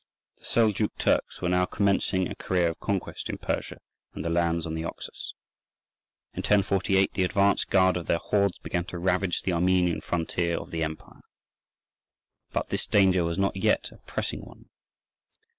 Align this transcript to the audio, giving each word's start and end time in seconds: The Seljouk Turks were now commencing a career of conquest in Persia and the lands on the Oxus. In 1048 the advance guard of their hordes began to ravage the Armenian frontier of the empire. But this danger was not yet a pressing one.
The 0.39 0.45
Seljouk 0.45 0.97
Turks 0.97 1.41
were 1.43 1.49
now 1.49 1.65
commencing 1.65 2.27
a 2.27 2.33
career 2.33 2.69
of 2.69 2.79
conquest 2.79 3.29
in 3.29 3.37
Persia 3.37 3.77
and 4.15 4.25
the 4.25 4.31
lands 4.31 4.65
on 4.65 4.73
the 4.73 4.83
Oxus. 4.83 5.35
In 6.33 6.39
1048 6.39 7.13
the 7.13 7.23
advance 7.23 7.65
guard 7.65 7.97
of 7.97 8.07
their 8.07 8.17
hordes 8.17 8.57
began 8.57 8.85
to 8.85 8.97
ravage 8.97 9.43
the 9.43 9.53
Armenian 9.53 10.01
frontier 10.01 10.57
of 10.57 10.71
the 10.71 10.81
empire. 10.83 11.21
But 12.51 12.69
this 12.69 12.87
danger 12.87 13.23
was 13.23 13.37
not 13.37 13.55
yet 13.55 13.91
a 13.91 13.97
pressing 14.07 14.43
one. 14.43 14.69